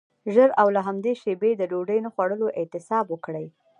ژر 0.33 0.49
او 0.61 0.67
له 0.75 0.81
همدې 0.87 1.13
شیبې 1.21 1.51
د 1.57 1.61
ډوډۍ 1.71 1.99
نه 2.05 2.09
خوړلو 2.13 2.47
اعتصاب 2.59 3.05
وکړئ. 3.09 3.45